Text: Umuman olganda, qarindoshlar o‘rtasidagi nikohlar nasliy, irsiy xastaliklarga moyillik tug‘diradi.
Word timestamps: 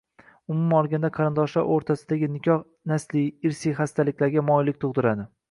Umuman 0.53 0.77
olganda, 0.77 1.11
qarindoshlar 1.17 1.69
o‘rtasidagi 1.75 2.31
nikohlar 2.39 2.65
nasliy, 2.93 3.29
irsiy 3.51 3.77
xastaliklarga 3.83 4.47
moyillik 4.51 4.83
tug‘diradi. 4.87 5.31